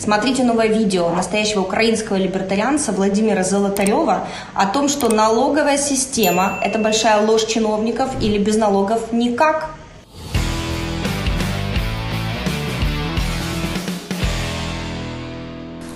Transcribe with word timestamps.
Смотрите 0.00 0.44
новое 0.44 0.68
видео 0.68 1.10
настоящего 1.10 1.60
украинского 1.60 2.16
либертарианца 2.16 2.90
Владимира 2.90 3.44
Золотарева 3.44 4.26
о 4.54 4.66
том, 4.66 4.88
что 4.88 5.10
налоговая 5.10 5.76
система– 5.76 6.58
это 6.62 6.78
большая 6.78 7.26
ложь 7.26 7.44
чиновников 7.44 8.08
или 8.22 8.38
без 8.38 8.56
налогов 8.56 9.12
никак. 9.12 9.74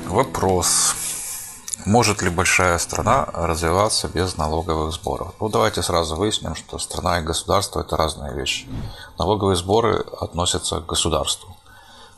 Вопрос. 0.07 0.94
Может 1.86 2.21
ли 2.21 2.29
большая 2.29 2.76
страна 2.79 3.26
развиваться 3.32 4.08
без 4.08 4.36
налоговых 4.36 4.93
сборов? 4.93 5.32
Ну, 5.40 5.48
давайте 5.48 5.82
сразу 5.82 6.16
выясним, 6.16 6.54
что 6.54 6.79
страна 6.79 7.21
и 7.21 7.22
государство– 7.22 7.80
это 7.80 7.96
разные 7.96 8.34
вещи. 8.34 8.66
Налоговые 9.18 9.57
сборы 9.57 10.04
относятся 10.21 10.80
к 10.80 10.86
государству. 10.86 11.57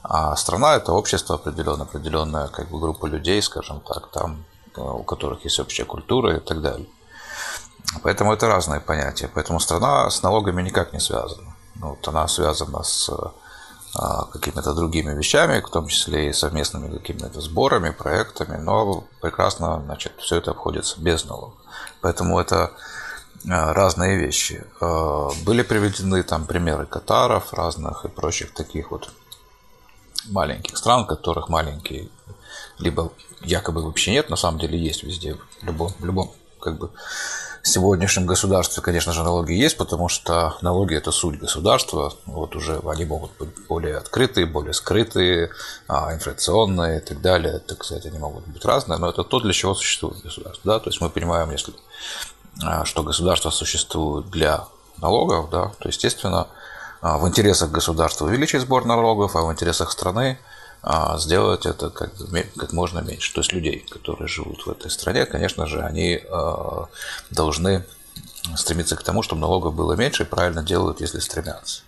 А 0.08 0.36
страна– 0.36 0.76
это 0.76 0.92
общество 0.92 1.34
определенное, 1.34 1.84
определенная 1.84 2.46
как 2.48 2.68
бы, 2.68 2.78
группа 2.78 3.06
людей, 3.06 3.42
скажем 3.42 3.80
так, 3.80 4.08
там, 4.12 4.44
э, 4.76 4.80
у 4.80 5.02
которых 5.02 5.44
есть 5.44 5.58
общая 5.58 5.84
культура 5.84 6.36
и 6.36 6.40
так 6.40 6.62
далее. 6.62 6.86
Поэтому 8.02 8.32
это 8.32 8.46
разные 8.46 8.80
понятия. 8.80 9.28
Поэтому 9.34 9.58
страна 9.58 10.08
с 10.08 10.22
налогами 10.22 10.62
никак 10.62 10.92
не 10.92 11.00
связана. 11.00 11.56
Ну, 11.74 11.90
вот 11.90 12.08
она 12.08 12.28
связана 12.28 12.82
с 12.82 13.10
а, 13.94 14.24
какими-то 14.26 14.74
другими 14.74 15.12
вещами, 15.12 15.60
в 15.60 15.70
том 15.70 15.88
числе 15.88 16.30
и 16.30 16.32
совместными 16.32 16.96
какими-то 16.96 17.40
сборами, 17.40 17.90
проектами, 17.90 18.56
но 18.56 19.04
прекрасно, 19.20 19.82
значит, 19.84 20.12
все 20.18 20.36
это 20.36 20.52
обходится 20.52 21.00
без 21.00 21.24
налогов. 21.24 21.58
Поэтому 22.00 22.38
это 22.38 22.70
а, 23.48 23.72
разные 23.72 24.16
вещи. 24.16 24.64
Были 25.44 25.62
приведены 25.62 26.22
там 26.22 26.44
примеры 26.44 26.86
Катаров 26.86 27.52
разных 27.52 28.04
и 28.04 28.08
прочих 28.08 28.54
таких 28.54 28.90
вот 28.90 29.10
маленьких 30.28 30.76
стран, 30.76 31.06
которых 31.06 31.48
маленькие 31.48 32.08
либо 32.78 33.12
якобы 33.42 33.82
вообще 33.82 34.12
нет, 34.12 34.30
на 34.30 34.36
самом 34.36 34.58
деле 34.58 34.78
есть 34.78 35.02
везде, 35.02 35.36
в 35.60 35.64
любом, 35.64 35.92
в 35.98 36.04
любом 36.04 36.32
как 36.60 36.78
бы 36.78 36.90
сегодняшнем 37.66 38.26
государстве, 38.26 38.82
конечно 38.82 39.12
же, 39.12 39.22
налоги 39.22 39.52
есть, 39.52 39.76
потому 39.76 40.08
что 40.08 40.56
налоги– 40.62 40.94
это 40.96 41.10
суть 41.10 41.38
государства. 41.38 42.12
Вот 42.26 42.54
уже 42.54 42.80
они 42.86 43.04
могут 43.04 43.32
быть 43.38 43.50
более 43.68 43.96
открытые, 43.96 44.46
более 44.46 44.72
скрытые, 44.72 45.50
а, 45.88 46.14
инфляционные 46.14 46.98
и 46.98 47.00
так 47.00 47.20
далее. 47.20 47.58
Так 47.58 47.84
сказать, 47.84 48.06
они 48.06 48.18
могут 48.18 48.46
быть 48.46 48.64
разные, 48.64 48.98
но 48.98 49.10
это 49.10 49.24
то, 49.24 49.40
для 49.40 49.52
чего 49.52 49.74
существует 49.74 50.22
государство. 50.22 50.74
Да? 50.74 50.78
То 50.78 50.90
есть 50.90 51.00
мы 51.00 51.10
понимаем, 51.10 51.50
если 51.50 51.74
а, 52.64 52.84
что 52.84 53.02
государство 53.02 53.50
существует 53.50 54.30
для 54.30 54.66
налогов, 54.98 55.50
да, 55.50 55.72
то, 55.78 55.88
естественно, 55.88 56.48
в 57.02 57.28
интересах 57.28 57.70
государства 57.70 58.26
увеличить 58.26 58.62
сбор 58.62 58.84
налогов, 58.84 59.36
а 59.36 59.42
в 59.42 59.52
интересах 59.52 59.90
страны– 59.90 60.38
а, 60.88 61.18
сделать 61.18 61.66
это 61.66 61.90
как, 61.90 62.12
как 62.56 62.72
можно 62.72 63.00
меньше. 63.00 63.34
То 63.34 63.40
есть 63.40 63.52
людей, 63.52 63.84
которые 63.90 64.28
живут 64.28 64.66
в 64.66 64.70
этой 64.70 64.88
стране, 64.88 65.26
конечно 65.26 65.66
же, 65.66 65.82
они 65.82 66.20
а, 66.30 66.86
должны 67.30 67.84
стремиться 68.54 68.94
к 68.94 69.02
тому, 69.02 69.22
чтобы 69.22 69.40
налогов 69.40 69.74
было 69.74 69.94
меньше, 69.94 70.22
и 70.22 70.26
правильно 70.26 70.62
делают, 70.62 71.00
если 71.00 71.18
стремятся. 71.18 71.82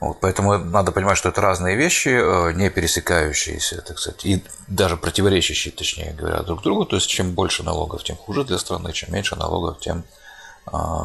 Вот, 0.00 0.18
поэтому 0.20 0.56
надо 0.56 0.92
понимать, 0.92 1.18
что 1.18 1.28
это 1.28 1.42
разные 1.42 1.76
вещи, 1.76 2.08
а, 2.08 2.52
не 2.52 2.70
пересекающиеся, 2.70 3.82
так 3.82 3.98
сказать, 3.98 4.24
и 4.24 4.42
даже 4.66 4.96
противоречащие, 4.96 5.70
точнее 5.70 6.14
говоря, 6.14 6.42
друг 6.42 6.62
другу. 6.62 6.86
То 6.86 6.96
есть, 6.96 7.08
чем 7.08 7.32
больше 7.32 7.62
налогов, 7.64 8.02
тем 8.02 8.16
хуже 8.16 8.44
для 8.44 8.56
страны, 8.56 8.94
чем 8.94 9.12
меньше 9.12 9.36
налогов, 9.36 9.78
тем 9.80 9.98
а, 9.98 10.23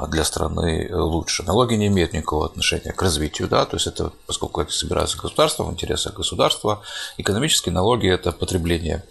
для 0.08 0.24
страны 0.24 0.90
лучше. 0.92 1.44
Налоги 1.44 1.74
не 1.76 1.88
имеют 1.88 2.14
никакого 2.14 2.46
отношения 2.46 2.94
к 2.94 3.02
развитию, 3.02 3.50
да, 3.50 3.66
то 3.66 3.76
есть 3.76 3.88
это, 3.88 4.12
поскольку 4.26 4.62
это 4.62 4.72
собирается 4.72 5.18
государство, 5.18 5.64
в 5.64 5.72
интересах 5.72 6.14
государства, 6.14 6.82
экономические 7.18 7.74
налоги– 7.74 8.10
это 8.10 8.32
потребление 8.32 9.04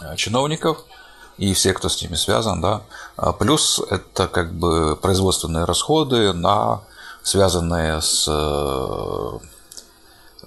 а, 0.00 0.14
чиновников 0.14 0.84
и 1.38 1.54
все, 1.54 1.72
кто 1.72 1.88
с 1.88 2.00
ними 2.00 2.14
связан, 2.14 2.60
да, 2.60 2.82
а 3.16 3.32
плюс 3.32 3.80
это 3.90 4.28
как 4.28 4.54
бы 4.54 4.96
производственные 4.96 5.64
расходы 5.64 6.32
на 6.32 6.82
связанные 7.22 8.00
с, 8.00 8.24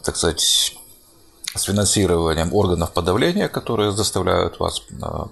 так 0.04 0.16
сказать, 0.16 0.76
с 1.56 1.62
финансированием 1.62 2.54
органов 2.54 2.92
подавления, 2.92 3.48
которые 3.48 3.92
заставляют 3.92 4.60
вас 4.60 4.82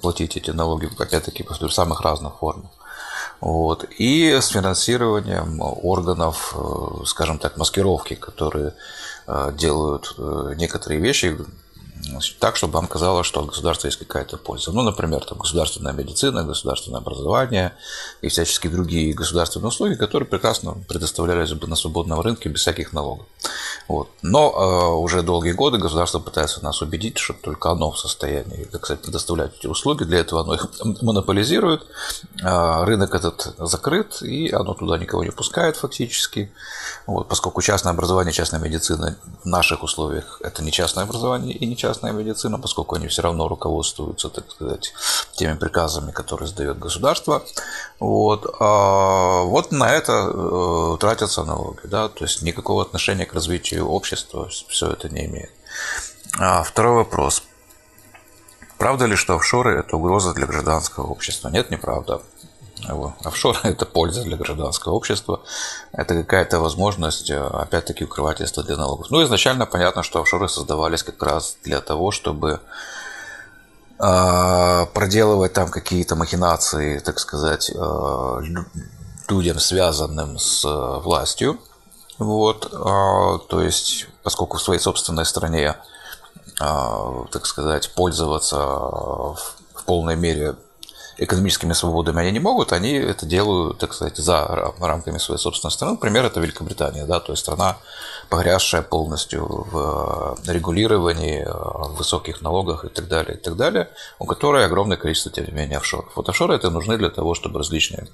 платить 0.01 0.37
эти 0.37 0.51
налоги, 0.51 0.89
опять-таки, 0.97 1.43
в 1.43 1.69
самых 1.69 2.01
разных 2.01 2.37
формах. 2.37 2.71
Вот. 3.43 3.85
И 3.97 4.31
с 4.31 4.47
финансированием 4.47 5.59
органов, 5.59 6.55
э, 6.55 7.05
скажем 7.05 7.39
так, 7.39 7.57
маскировки, 7.57 8.13
которые 8.13 8.73
э, 9.27 9.51
делают 9.57 10.15
э, 10.17 10.53
некоторые 10.55 11.01
вещи, 11.01 11.37
так, 12.39 12.55
чтобы 12.55 12.75
вам 12.75 12.87
казалось, 12.87 13.27
что 13.27 13.41
от 13.41 13.47
государства 13.47 13.87
есть 13.87 13.99
какая-то 13.99 14.37
польза. 14.37 14.71
Ну, 14.71 14.81
например, 14.81 15.25
там, 15.25 15.39
государственная 15.39 15.91
медицина, 15.91 16.45
государственное 16.45 17.01
образование 17.01 17.73
и 18.21 18.29
всяческие 18.29 18.71
другие 18.71 19.13
государственные 19.13 19.67
услуги, 19.67 19.95
которые 19.95 20.27
прекрасно 20.27 20.77
предоставлялись 20.87 21.51
бы 21.51 21.67
на 21.67 21.75
свободном 21.75 22.21
рынке 22.21 22.47
без 22.47 22.61
всяких 22.61 22.93
налогов. 22.93 23.25
Вот. 23.87 24.09
Но 24.21 24.49
э, 24.49 24.93
уже 24.95 25.21
долгие 25.21 25.51
годы 25.51 25.77
государство 25.77 26.19
пытается 26.19 26.63
нас 26.63 26.81
убедить, 26.81 27.17
что 27.17 27.33
только 27.33 27.69
оно 27.69 27.91
в 27.91 27.99
состоянии, 27.99 28.63
так 28.65 28.85
сказать, 28.85 29.01
предоставлять 29.01 29.57
эти 29.59 29.67
услуги. 29.67 30.03
Для 30.03 30.19
этого 30.19 30.41
оно 30.41 30.55
их 30.55 30.67
монополизирует. 31.01 31.85
Э, 32.41 32.83
рынок 32.85 33.13
этот 33.13 33.53
закрыт, 33.57 34.21
и 34.21 34.51
оно 34.51 34.73
туда 34.73 34.97
никого 34.97 35.23
не 35.23 35.31
пускает 35.31 35.75
фактически. 35.75 36.51
Вот. 37.07 37.27
Поскольку 37.27 37.61
частное 37.61 37.93
образование, 37.93 38.33
частная 38.33 38.59
медицина 38.59 39.17
в 39.43 39.45
наших 39.45 39.83
условиях 39.83 40.39
это 40.41 40.63
не 40.63 40.71
частное 40.71 41.03
образование 41.03 41.55
и 41.55 41.65
не 41.65 41.75
частная 41.75 42.11
медицина, 42.13 42.59
поскольку 42.59 42.95
они 42.95 43.07
все 43.07 43.21
равно 43.21 43.47
руководствуются, 43.47 44.29
так 44.29 44.49
сказать, 44.49 44.93
теми 45.35 45.57
приказами, 45.57 46.11
которые 46.11 46.47
сдает 46.47 46.79
государство. 46.79 47.43
Вот, 47.99 48.55
а 48.59 49.43
вот 49.43 49.71
на 49.71 49.89
это 49.91 50.29
э, 50.33 50.97
тратятся 50.99 51.43
налоги, 51.43 51.81
да, 51.85 52.09
то 52.09 52.25
есть 52.25 52.41
никакого 52.41 52.81
отношения 52.81 53.25
к 53.25 53.33
развитию 53.33 53.72
общества 53.81 54.49
все 54.49 54.91
это 54.91 55.09
не 55.09 55.25
имеет. 55.25 55.51
А 56.39 56.63
второй 56.63 56.95
вопрос. 56.95 57.43
Правда 58.77 59.05
ли, 59.05 59.15
что 59.15 59.35
офшоры– 59.35 59.79
это 59.79 59.95
угроза 59.97 60.33
для 60.33 60.45
гражданского 60.45 61.07
общества? 61.07 61.49
Нет, 61.49 61.71
неправда. 61.71 62.21
Офшор– 63.23 63.57
это 63.63 63.85
польза 63.85 64.23
для 64.23 64.35
гражданского 64.35 64.93
общества, 64.93 65.41
это 65.93 66.15
какая-то 66.15 66.59
возможность, 66.59 67.29
э, 67.29 67.37
опять-таки, 67.37 68.03
укрывательства 68.03 68.61
для 68.61 68.75
налогов. 68.75 69.07
Ну, 69.09 69.23
изначально 69.23 69.65
понятно, 69.65 70.03
что 70.03 70.19
офшоры 70.19 70.49
создавались 70.49 71.03
как 71.03 71.21
раз 71.23 71.55
для 71.63 71.79
того, 71.79 72.11
чтобы 72.11 72.59
а, 73.99 74.85
проделывать 74.87 75.53
там 75.53 75.69
какие-то 75.69 76.15
махинации, 76.15 76.99
так 76.99 77.19
сказать, 77.19 77.71
э, 77.73 78.41
людям, 79.29 79.59
связанным 79.59 80.37
с 80.37 80.65
э, 80.65 80.99
властью. 80.99 81.59
Вот, 82.19 82.69
а, 82.73 83.39
то 83.39 83.61
есть, 83.61 84.07
поскольку 84.21 84.57
в 84.57 84.61
своей 84.61 84.79
собственной 84.79 85.25
стране, 85.25 85.75
а, 86.59 87.25
так 87.31 87.45
сказать, 87.45 87.91
пользоваться 87.93 88.57
в 88.57 89.83
полной 89.85 90.15
мере 90.15 90.55
экономическими 91.17 91.73
свободами 91.73 92.21
они 92.21 92.31
не 92.31 92.39
могут, 92.39 92.73
они 92.73 92.93
это 92.93 93.25
делают, 93.25 93.77
так 93.77 93.93
сказать, 93.93 94.17
за 94.17 94.73
рамками 94.79 95.17
своей 95.19 95.39
собственной 95.39 95.71
страны. 95.71 95.93
Например, 95.93 96.25
это 96.25 96.39
Великобритания, 96.39 97.05
да, 97.05 97.19
то 97.19 97.33
есть 97.33 97.43
страна, 97.43 97.77
погрязшая 98.29 98.81
полностью 98.81 99.45
в 99.45 100.37
регулировании, 100.47 101.45
в 101.45 101.95
высоких 101.97 102.41
налогах 102.41 102.85
и 102.85 102.89
так 102.89 103.07
далее, 103.07 103.37
и 103.37 103.39
так 103.39 103.55
далее, 103.55 103.89
у 104.19 104.25
которой 104.25 104.65
огромное 104.65 104.97
количество, 104.97 105.31
тем 105.31 105.45
не 105.45 105.51
менее, 105.51 105.77
офшоров. 105.77 106.11
Вот 106.15 106.29
офшоры 106.29 106.55
это 106.55 106.69
нужны 106.69 106.97
для 106.97 107.09
того, 107.09 107.35
чтобы 107.35 107.59
различные 107.59 108.07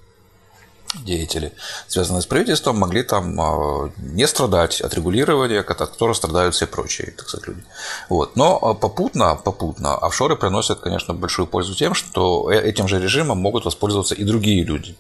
деятели, 0.96 1.54
связанные 1.88 2.22
с 2.22 2.26
правительством, 2.26 2.78
могли 2.78 3.04
там 3.04 3.40
а, 3.40 3.92
не 3.98 4.28
страдать 4.28 4.82
от 4.82 4.94
регулирования, 4.94 5.60
от 5.60 5.68
которого 5.68 6.14
страдают 6.14 6.56
все 6.56 6.68
прочие, 6.68 7.12
так 7.12 7.30
сказать, 7.30 7.48
люди. 7.48 7.64
Вот. 8.10 8.36
Но 8.36 8.58
а, 8.62 8.74
попутно, 8.74 9.36
попутно 9.36 9.96
офшоры 9.96 10.36
приносят, 10.36 10.80
конечно, 10.80 11.14
большую 11.14 11.48
пользу 11.48 11.76
тем, 11.76 11.94
что 11.94 12.52
э, 12.52 12.60
этим 12.62 12.88
же 12.88 13.00
режимом 13.00 13.38
могут 13.40 13.66
воспользоваться 13.66 14.16
и 14.16 14.24
другие 14.24 14.64
люди. 14.64 14.96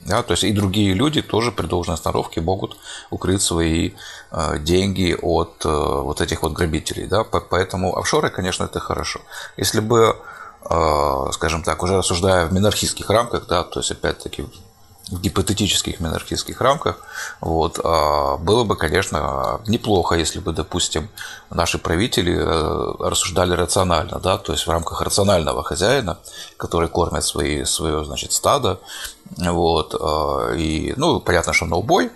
Да, 0.00 0.22
то 0.22 0.32
есть 0.32 0.44
и 0.44 0.52
другие 0.52 0.94
люди 0.94 1.22
тоже 1.22 1.50
при 1.50 1.66
должной 1.66 1.94
остановке 1.94 2.40
могут 2.40 2.76
укрыть 3.10 3.42
свои 3.42 3.92
э, 4.30 4.58
деньги 4.60 5.16
от 5.20 5.64
э, 5.64 5.68
вот 5.68 6.20
этих 6.20 6.42
вот 6.42 6.52
грабителей. 6.52 7.06
Да? 7.06 7.24
Поэтому 7.24 7.96
офшоры, 7.96 8.30
конечно, 8.30 8.64
это 8.64 8.78
хорошо. 8.78 9.20
Если 9.56 9.80
бы, 9.80 10.16
э, 10.70 11.24
скажем 11.32 11.64
так, 11.64 11.82
уже 11.82 11.96
рассуждая 11.96 12.46
в 12.46 12.52
минархистских 12.52 13.10
рамках, 13.10 13.48
да, 13.48 13.64
то 13.64 13.80
есть 13.80 13.90
опять-таки 13.90 14.44
гипотетических 15.10 16.00
монархистских 16.00 16.60
рамках, 16.60 16.98
вот, 17.40 17.80
а, 17.82 18.36
было 18.36 18.64
бы, 18.64 18.76
конечно, 18.76 19.60
неплохо, 19.66 20.14
если 20.16 20.38
бы, 20.38 20.52
допустим, 20.52 21.08
наши 21.50 21.78
правители 21.78 22.36
э, 22.36 22.94
рассуждали 23.00 23.52
рационально, 23.52 24.18
да, 24.18 24.38
то 24.38 24.52
есть 24.52 24.66
в 24.66 24.70
рамках 24.70 25.00
рационального 25.00 25.62
хозяина, 25.62 26.18
который 26.56 26.88
кормит 26.88 27.24
свои, 27.24 27.64
свое, 27.64 28.04
значит, 28.04 28.32
стадо, 28.32 28.80
вот, 29.36 29.94
а, 29.98 30.52
и, 30.54 30.92
ну, 30.96 31.20
понятно, 31.20 31.52
что 31.52 31.66
на 31.66 31.76
убой, 31.76 32.10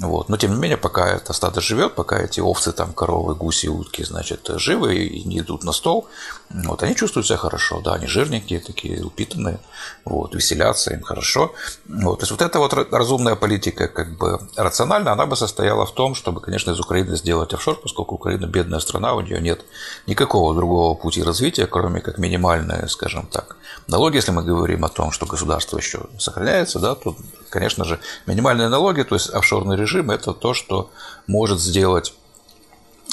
Вот. 0.00 0.28
Но 0.28 0.36
тем 0.36 0.54
не 0.54 0.58
менее, 0.58 0.76
пока 0.76 1.08
это 1.08 1.32
стадо 1.32 1.60
живет, 1.60 1.94
пока 1.94 2.18
эти 2.18 2.40
овцы, 2.40 2.72
там, 2.72 2.92
коровы, 2.92 3.34
гуси, 3.34 3.68
утки, 3.68 4.04
значит, 4.04 4.50
живы 4.56 4.96
и 4.96 5.24
не 5.24 5.38
идут 5.38 5.64
на 5.64 5.72
стол, 5.72 6.06
вот, 6.50 6.82
они 6.82 6.94
чувствуют 6.94 7.26
себя 7.26 7.38
хорошо, 7.38 7.80
да, 7.80 7.94
они 7.94 8.06
жирненькие, 8.06 8.60
такие 8.60 9.02
упитанные, 9.02 9.58
вот, 10.04 10.34
веселятся, 10.34 10.92
им 10.92 11.02
хорошо. 11.02 11.54
Вот. 11.88 12.18
То 12.20 12.22
есть 12.22 12.30
вот 12.30 12.42
эта 12.42 12.58
вот 12.58 12.72
разумная 12.92 13.36
политика, 13.36 13.88
как 13.88 14.16
бы 14.16 14.40
рациональная, 14.56 15.12
она 15.12 15.26
бы 15.26 15.36
состояла 15.36 15.86
в 15.86 15.94
том, 15.94 16.14
чтобы, 16.14 16.40
конечно, 16.40 16.72
из 16.72 16.80
Украины 16.80 17.16
сделать 17.16 17.54
офшор, 17.54 17.80
поскольку 17.80 18.16
Украина 18.16 18.46
бедная 18.46 18.80
страна, 18.80 19.14
у 19.14 19.20
нее 19.20 19.40
нет 19.40 19.64
никакого 20.06 20.54
другого 20.54 20.94
пути 20.94 21.22
развития, 21.22 21.66
кроме 21.66 22.00
как 22.00 22.18
минимальные, 22.18 22.88
скажем 22.88 23.26
так, 23.26 23.56
налоги, 23.86 24.16
если 24.16 24.32
мы 24.32 24.42
говорим 24.42 24.84
о 24.84 24.88
том, 24.88 25.12
что 25.12 25.26
государство 25.26 25.78
еще 25.78 26.06
сохраняется, 26.18 26.78
да, 26.78 26.94
то, 26.94 27.16
конечно 27.50 27.84
же, 27.84 28.00
минимальные 28.26 28.68
налоги, 28.68 29.02
то 29.02 29.14
есть 29.14 29.30
офшорный 29.30 29.76
режим, 29.76 30.10
это 30.10 30.32
то, 30.32 30.54
что 30.54 30.90
может 31.26 31.60
сделать 31.60 32.14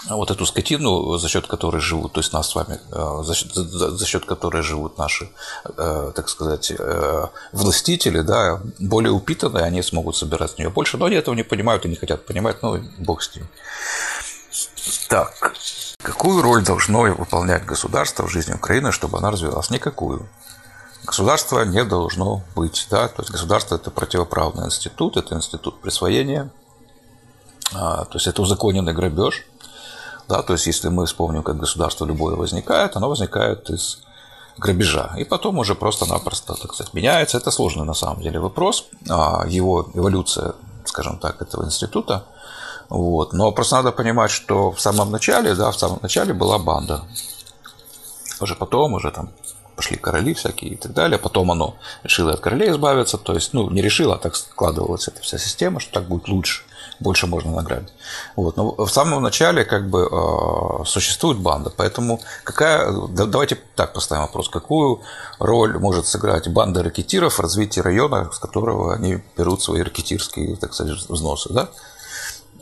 вот 0.10 0.32
эту 0.32 0.46
скотину, 0.46 1.18
за 1.18 1.30
счет 1.30 1.48
которой 1.48 1.80
живут, 1.80 2.14
то 2.14 2.20
есть 2.20 2.34
нас 2.34 2.50
с 2.50 2.56
вами, 2.56 2.80
э, 2.92 3.24
за 3.24 3.34
счет, 3.36 3.54
за, 3.54 4.06
счет 4.06 4.26
которой 4.26 4.62
живут 4.62 4.98
наши, 4.98 5.30
э, 5.78 6.12
так 6.14 6.30
сказать, 6.30 6.72
э, 6.78 7.28
властители, 7.54 8.22
да, 8.22 8.62
более 8.80 9.12
упитанные, 9.12 9.64
они 9.64 9.82
смогут 9.82 10.18
собирать 10.18 10.52
с 10.52 10.58
нее 10.58 10.70
больше, 10.70 10.98
но 10.98 11.06
они 11.06 11.16
этого 11.16 11.36
не 11.36 11.44
понимают 11.44 11.86
и 11.86 11.90
не 11.90 11.96
хотят 11.96 12.26
понимать, 12.26 12.62
ну, 12.62 12.80
бог 12.98 13.24
с 13.24 13.36
ним. 13.36 13.48
Так, 15.08 15.54
какую 16.04 16.42
роль 16.42 16.64
должно 16.64 17.02
выполнять 17.02 17.66
государство 17.66 18.28
в 18.28 18.30
жизни 18.30 18.54
Украины, 18.54 18.92
чтобы 18.92 19.18
она 19.18 19.32
развивалась? 19.32 19.70
Никакую. 19.70 20.28
Государства 21.06 21.66
не 21.66 21.84
должно 21.84 22.44
быть, 22.56 22.88
да, 22.90 23.08
то 23.08 23.22
есть 23.24 23.32
государство– 23.32 23.76
это 23.78 23.92
противоправный 23.92 24.66
институт, 24.66 25.18
это 25.18 25.36
институт 25.36 25.82
присвоения, 25.82 26.50
а, 27.74 28.06
то 28.06 28.16
есть 28.16 28.28
это 28.28 28.42
узаконенный 28.42 28.94
грабеж, 28.94 29.46
да, 30.30 30.42
то 30.44 30.54
есть 30.54 30.68
если 30.68 30.88
мы 30.88 31.06
вспомним, 31.06 31.44
как 31.44 31.58
государство 31.58 32.06
любое 32.06 32.36
возникает, 32.36 32.96
оно 32.96 33.10
возникает 33.10 33.70
из 33.70 34.00
грабежа. 34.58 35.14
И 35.18 35.26
потом 35.26 35.58
уже 35.58 35.76
просто-напросто, 35.76 36.54
так 36.54 36.74
сказать, 36.74 36.94
меняется. 36.94 37.38
Это 37.38 37.52
сложный 37.52 37.86
на 37.86 37.94
самом 37.94 38.22
деле 38.22 38.40
вопрос. 38.40 38.86
А, 39.10 39.46
его 39.48 39.90
эволюция, 39.94 40.54
скажем 40.86 41.18
так, 41.18 41.42
этого 41.42 41.66
института. 41.66 42.26
Вот. 42.90 43.34
Но 43.34 43.52
просто 43.52 43.76
надо 43.76 43.92
понимать, 43.92 44.32
что 44.32 44.72
в 44.72 44.80
самом 44.80 45.12
начале, 45.12 45.56
да, 45.56 45.72
в 45.72 45.78
самом 45.78 46.00
начале 46.02 46.34
была 46.34 46.58
банда. 46.60 47.04
Уже 48.40 48.56
потом, 48.56 48.94
уже 48.94 49.12
там 49.12 49.30
пошли 49.76 49.98
короли 49.98 50.34
всякие 50.34 50.72
и 50.72 50.76
так 50.76 50.94
далее. 50.94 51.18
Потом 51.18 51.52
оно 51.52 51.76
решило 52.04 52.34
от 52.34 52.40
королей 52.40 52.72
избавиться. 52.72 53.18
То 53.18 53.34
есть, 53.34 53.54
ну, 53.54 53.70
не 53.70 53.82
решило, 53.82 54.16
а 54.16 54.18
так 54.18 54.36
складывалась 54.36 55.08
эта 55.08 55.22
вся 55.22 55.38
система, 55.38 55.80
что 55.80 55.94
так 55.94 56.08
будет 56.08 56.28
лучше 56.28 56.64
больше 57.00 57.28
можно 57.28 57.52
награбить. 57.52 57.94
Вот. 58.36 58.58
Но 58.58 58.76
в 58.76 58.90
самом 58.90 59.22
начале 59.22 59.66
как 59.66 59.90
бы 59.90 60.08
э, 60.12 60.86
существует 60.86 61.38
банда, 61.38 61.72
поэтому 61.76 62.20
какая, 62.44 62.92
давайте 63.10 63.58
так 63.76 63.94
поставим 63.94 64.24
вопрос, 64.24 64.50
какую 64.50 65.02
роль 65.40 65.78
может 65.78 66.08
сыграть 66.08 66.48
банда 66.48 66.84
ракетиров 66.84 67.36
в 67.36 67.40
развитии 67.40 67.82
района, 67.82 68.30
с 68.32 68.40
которого 68.40 68.94
они 68.94 69.22
берут 69.38 69.62
свои 69.62 69.82
ракетирские, 69.82 70.56
так 70.56 70.74
сказать, 70.74 70.98
взносы, 71.10 71.54
да? 71.54 71.70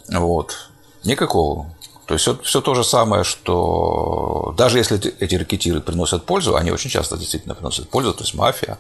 Вот. 0.09 0.69
Никакого. 1.03 1.67
То 2.11 2.15
есть 2.15 2.43
все, 2.43 2.59
то 2.59 2.75
же 2.75 2.83
самое, 2.83 3.23
что 3.23 4.53
даже 4.57 4.79
если 4.79 4.99
эти 5.19 5.35
ракетиры 5.35 5.79
приносят 5.79 6.25
пользу, 6.25 6.57
они 6.57 6.69
очень 6.69 6.89
часто 6.89 7.15
действительно 7.15 7.55
приносят 7.55 7.89
пользу, 7.89 8.13
то 8.13 8.23
есть 8.23 8.33
мафия, 8.33 8.77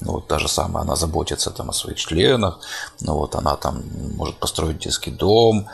ну, 0.00 0.12
вот 0.12 0.26
та 0.26 0.38
же 0.38 0.48
самая, 0.48 0.84
она 0.84 0.94
заботится 0.94 1.50
там 1.50 1.70
о 1.70 1.72
своих 1.72 1.96
членах, 1.96 2.60
ну, 3.00 3.14
вот 3.14 3.36
она 3.36 3.56
там 3.56 3.82
может 4.16 4.36
построить 4.36 4.80
детский 4.80 5.10
дом, 5.10 5.66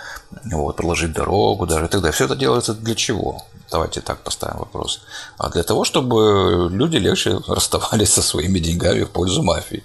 вот, 0.44 0.76
проложить 0.76 1.12
дорогу 1.12 1.66
даже 1.66 1.86
и 1.86 1.88
так 1.88 2.00
далее. 2.00 2.12
Все 2.12 2.26
это 2.26 2.36
делается 2.36 2.74
для 2.74 2.94
чего? 2.94 3.42
Давайте 3.70 4.00
так 4.00 4.18
поставим 4.18 4.58
вопрос. 4.58 5.00
А 5.38 5.48
для 5.48 5.62
того, 5.62 5.84
чтобы 5.84 6.68
люди 6.70 6.96
легче 6.96 7.38
расставались 7.48 8.12
со 8.12 8.22
своими 8.22 8.58
деньгами 8.58 9.04
в 9.04 9.10
пользу 9.10 9.42
мафии. 9.42 9.84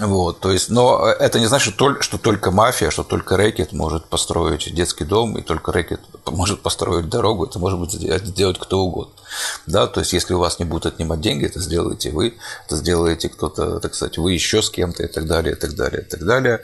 Вот, 0.00 0.40
то 0.40 0.50
есть, 0.50 0.70
но 0.70 1.06
это 1.06 1.40
не 1.40 1.46
значит, 1.46 1.74
что 2.00 2.18
только 2.18 2.50
мафия, 2.50 2.90
что 2.90 3.02
только 3.02 3.36
рэкет 3.36 3.72
может 3.72 4.06
построить 4.06 4.72
детский 4.74 5.04
дом, 5.04 5.36
и 5.38 5.42
только 5.42 5.72
рэкет 5.72 6.00
может 6.40 6.62
построить 6.62 7.10
дорогу, 7.10 7.44
это 7.44 7.58
может 7.58 7.78
быть 7.78 7.92
сделать 7.92 8.58
кто 8.58 8.78
угодно. 8.80 9.12
Да, 9.66 9.86
то 9.86 10.00
есть, 10.00 10.14
если 10.14 10.32
у 10.32 10.38
вас 10.38 10.58
не 10.58 10.64
будут 10.64 10.86
отнимать 10.86 11.20
деньги, 11.20 11.44
это 11.44 11.60
сделаете 11.60 12.10
вы, 12.12 12.38
это 12.64 12.76
сделаете 12.76 13.28
кто-то, 13.28 13.78
так 13.78 13.94
сказать, 13.94 14.16
вы 14.16 14.32
еще 14.32 14.62
с 14.62 14.70
кем-то 14.70 15.02
и 15.02 15.06
так 15.06 15.26
далее, 15.26 15.52
и 15.52 15.58
так 15.58 15.74
далее, 15.74 16.00
и 16.00 16.04
так 16.04 16.24
далее. 16.24 16.62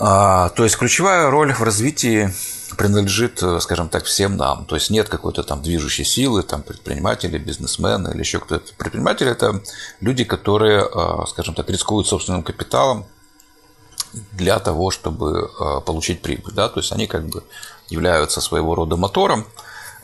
А, 0.00 0.48
то 0.48 0.64
есть, 0.64 0.76
ключевая 0.76 1.30
роль 1.30 1.52
в 1.52 1.62
развитии 1.62 2.34
принадлежит, 2.76 3.40
э, 3.44 3.60
скажем 3.60 3.88
так, 3.88 4.06
всем 4.06 4.36
нам. 4.36 4.64
То 4.64 4.74
есть 4.74 4.90
нет 4.90 5.08
какой-то 5.08 5.44
там 5.44 5.62
движущей 5.62 6.02
силы, 6.02 6.42
там 6.42 6.62
предприниматели, 6.62 7.38
бизнесмены 7.38 8.08
или 8.08 8.18
еще 8.18 8.40
кто-то. 8.40 8.74
Предприниматели– 8.76 9.30
это 9.36 9.62
люди, 10.00 10.24
которые, 10.24 10.80
э, 10.82 11.26
скажем 11.28 11.54
так, 11.54 11.70
рискуют 11.70 12.08
собственным 12.08 12.42
капиталом 12.42 13.06
для 14.32 14.58
того, 14.58 14.90
чтобы 14.90 15.48
э, 15.48 15.80
получить 15.86 16.22
прибыль. 16.22 16.52
Да? 16.54 16.68
То 16.68 16.80
есть 16.80 16.92
они 16.92 17.06
как 17.06 17.26
бы 17.26 17.44
являются 17.88 18.40
своего 18.40 18.74
рода 18.74 18.96
мотором, 18.96 19.46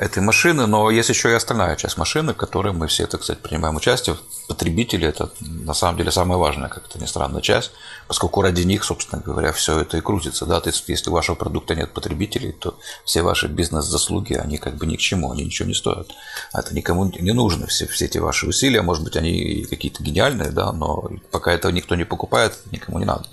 этой 0.00 0.22
машины, 0.22 0.66
но 0.66 0.90
есть 0.90 1.10
еще 1.10 1.30
и 1.30 1.34
остальная 1.34 1.76
часть 1.76 1.98
машины, 1.98 2.32
в 2.32 2.36
которой 2.38 2.72
мы 2.72 2.86
все, 2.86 3.06
так 3.06 3.22
сказать, 3.22 3.42
принимаем 3.42 3.76
участие. 3.76 4.16
Потребители– 4.48 5.06
это 5.08 5.30
на 5.40 5.74
самом 5.74 5.98
деле 5.98 6.10
самая 6.10 6.38
важная, 6.38 6.70
как 6.70 6.86
это 6.86 6.98
ни 6.98 7.04
странно, 7.04 7.42
часть, 7.42 7.70
поскольку 8.08 8.40
ради 8.40 8.62
них, 8.62 8.82
собственно 8.82 9.20
говоря, 9.20 9.52
все 9.52 9.78
это 9.78 9.98
и 9.98 10.00
крутится. 10.00 10.46
Да? 10.46 10.58
То 10.62 10.70
есть, 10.70 10.88
если 10.88 11.10
у 11.10 11.12
вашего 11.12 11.34
продукта 11.34 11.74
нет 11.74 11.92
потребителей, 11.92 12.52
то 12.52 12.78
все 13.04 13.20
ваши 13.20 13.46
бизнес-заслуги, 13.46 14.32
они 14.32 14.56
как 14.56 14.76
бы 14.76 14.86
ни 14.86 14.96
к 14.96 15.00
чему, 15.00 15.32
они 15.32 15.44
ничего 15.44 15.68
не 15.68 15.74
стоят. 15.74 16.10
Это 16.54 16.74
никому 16.74 17.04
не 17.04 17.32
нужно, 17.32 17.66
все, 17.66 17.86
все 17.86 18.06
эти 18.06 18.16
ваши 18.16 18.46
усилия, 18.46 18.80
может 18.80 19.04
быть, 19.04 19.16
они 19.16 19.66
какие-то 19.68 20.02
гениальные, 20.02 20.50
да, 20.50 20.72
но 20.72 21.10
пока 21.30 21.52
этого 21.52 21.72
никто 21.72 21.94
не 21.94 22.04
покупает, 22.04 22.58
никому 22.70 23.00
не 23.00 23.04
надо. 23.04 23.26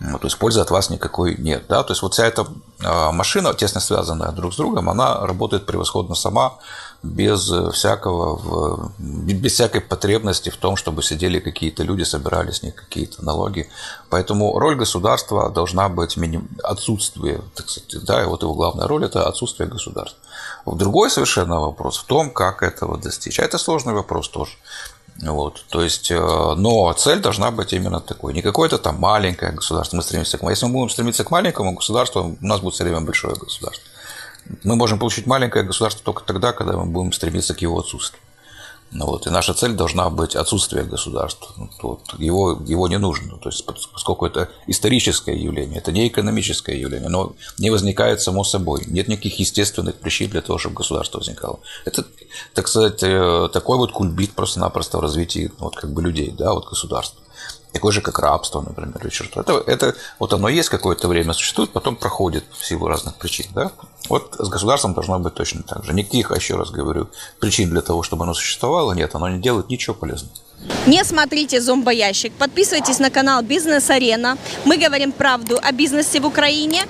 Ну, 0.00 0.18
то 0.18 0.26
есть, 0.26 0.38
пользы 0.38 0.60
от 0.60 0.70
вас 0.70 0.90
никакой 0.90 1.36
нет. 1.36 1.64
Да? 1.68 1.82
То 1.82 1.92
есть, 1.92 2.02
вот 2.02 2.14
вся 2.14 2.26
эта 2.26 2.46
а, 2.84 3.10
машина, 3.12 3.54
тесно 3.54 3.80
связанная 3.80 4.30
друг 4.32 4.54
с 4.54 4.56
другом, 4.56 4.88
она 4.88 5.26
работает 5.26 5.66
превосходно 5.66 6.14
сама, 6.14 6.58
без 7.02 7.50
всякого, 7.72 8.92
без 8.98 9.52
всякой 9.52 9.80
потребности 9.80 10.50
в 10.50 10.56
том, 10.56 10.76
чтобы 10.76 11.02
сидели 11.02 11.38
какие-то 11.38 11.84
люди, 11.84 12.02
собирали 12.02 12.50
с 12.50 12.62
них 12.62 12.74
какие-то 12.74 13.24
налоги. 13.24 13.70
Поэтому 14.10 14.58
роль 14.58 14.74
государства 14.74 15.50
должна 15.50 15.88
быть 15.88 16.16
миним... 16.16 16.48
отсутствие, 16.64 17.42
так 17.54 17.68
сказать, 17.68 18.04
да, 18.04 18.22
и 18.22 18.26
вот 18.26 18.42
его 18.42 18.54
главная 18.54 18.88
роль– 18.88 19.04
это 19.06 19.28
отсутствие 19.28 19.68
государства. 19.68 20.18
Другой 20.66 21.10
совершенно 21.10 21.60
вопрос 21.60 21.98
в 21.98 22.04
том, 22.04 22.30
как 22.30 22.62
этого 22.62 22.98
достичь. 22.98 23.38
А 23.38 23.44
это 23.44 23.58
сложный 23.58 23.94
вопрос 23.94 24.28
тоже. 24.28 24.52
Вот, 25.20 25.64
то 25.68 25.82
есть, 25.82 26.12
э, 26.12 26.16
но 26.16 26.92
цель 26.92 27.20
должна 27.20 27.50
быть 27.50 27.72
именно 27.72 28.00
такой. 28.00 28.34
Не 28.34 28.42
какое-то 28.42 28.78
там 28.78 29.00
маленькое 29.00 29.50
государство. 29.50 29.96
Мы 29.96 30.02
стремимся 30.02 30.38
к 30.38 30.48
Если 30.48 30.66
мы 30.66 30.72
будем 30.72 30.90
стремиться 30.90 31.24
к 31.24 31.30
маленькому 31.32 31.74
государству, 31.74 32.36
у 32.40 32.46
нас 32.46 32.60
будет 32.60 32.74
все 32.74 32.84
время 32.84 33.00
большое 33.00 33.34
государство. 33.34 33.84
Мы 34.62 34.76
можем 34.76 34.98
получить 34.98 35.26
маленькое 35.26 35.64
государство 35.64 36.04
только 36.04 36.22
тогда, 36.24 36.52
когда 36.52 36.76
мы 36.76 36.86
будем 36.86 37.12
стремиться 37.12 37.54
к 37.54 37.60
его 37.60 37.80
отсутствию. 37.80 38.22
Ну 38.90 39.04
вот, 39.04 39.26
и 39.26 39.30
наша 39.30 39.52
цель 39.52 39.72
должна 39.72 40.08
быть 40.08 40.34
отсутствие 40.34 40.84
государства. 40.84 41.52
Ну, 41.58 41.68
вот, 41.82 42.00
его, 42.18 42.58
его 42.66 42.88
не 42.88 42.98
нужно, 42.98 43.36
то 43.36 43.50
есть, 43.50 43.64
поскольку 43.64 44.24
это 44.24 44.48
историческое 44.66 45.36
явление, 45.36 45.78
это 45.78 45.92
не 45.92 46.08
экономическое 46.08 46.78
явление, 46.78 47.10
но 47.10 47.34
не 47.58 47.70
возникает 47.70 48.22
само 48.22 48.44
собой. 48.44 48.84
Нет 48.86 49.08
никаких 49.08 49.38
естественных 49.38 49.96
причин 49.96 50.30
для 50.30 50.40
того, 50.40 50.58
чтобы 50.58 50.76
государство 50.76 51.18
возникало. 51.18 51.60
Это, 51.84 52.06
так 52.54 52.66
сказать, 52.68 53.02
э, 53.02 53.48
такой 53.52 53.76
вот 53.76 53.92
кульбит 53.92 54.32
просто-напросто 54.32 54.98
в 54.98 55.02
развитии 55.02 55.52
вот, 55.58 55.76
как 55.76 55.92
бы 55.92 56.02
людей, 56.02 56.30
да, 56.30 56.54
вот 56.54 56.68
государства 56.68 57.20
такое 57.72 57.92
же, 57.92 58.00
как 58.00 58.18
рабство, 58.18 58.60
например, 58.60 58.96
или 59.02 59.10
что-то. 59.10 59.40
Это, 59.40 59.70
это 59.70 59.94
вот 60.18 60.32
оно 60.32 60.48
есть 60.48 60.68
какое-то 60.68 61.08
время, 61.08 61.32
существует, 61.32 61.70
потом 61.70 61.96
проходит 61.96 62.44
в 62.58 62.64
силу 62.64 62.88
разных 62.88 63.16
причин. 63.16 63.46
Да? 63.54 63.72
Вот 64.08 64.36
с 64.38 64.48
государством 64.48 64.94
должно 64.94 65.18
быть 65.18 65.34
точно 65.34 65.62
так 65.62 65.84
же. 65.84 65.92
Никаких, 65.92 66.30
еще 66.30 66.56
раз 66.56 66.70
говорю, 66.70 67.08
причин 67.40 67.70
для 67.70 67.80
того, 67.80 68.02
чтобы 68.02 68.24
оно 68.24 68.34
существовало, 68.34 68.92
нет, 68.92 69.14
оно 69.14 69.28
не 69.28 69.40
делает 69.40 69.68
ничего 69.68 69.94
полезного. 69.94 70.34
Не 70.86 71.04
смотрите 71.04 71.60
зомбоящик, 71.60 72.32
подписывайтесь 72.32 72.98
на 72.98 73.10
канал 73.10 73.42
Бизнес 73.42 73.90
Арена. 73.90 74.36
Мы 74.64 74.76
говорим 74.76 75.12
правду 75.12 75.58
о 75.62 75.72
бизнесе 75.72 76.20
в 76.20 76.26
Украине. 76.26 76.82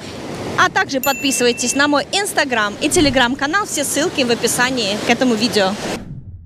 А 0.60 0.70
также 0.70 1.00
подписывайтесь 1.00 1.76
на 1.76 1.86
мой 1.86 2.04
инстаграм 2.10 2.74
и 2.80 2.88
телеграм-канал. 2.88 3.64
Все 3.66 3.84
ссылки 3.84 4.22
в 4.22 4.30
описании 4.30 4.98
к 5.06 5.10
этому 5.10 5.34
видео. 5.34 5.70